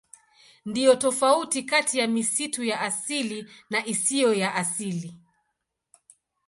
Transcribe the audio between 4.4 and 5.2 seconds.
asili.